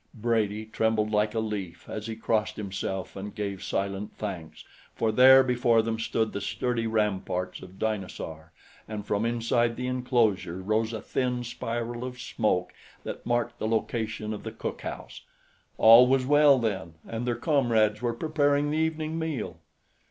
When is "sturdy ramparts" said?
6.41-7.61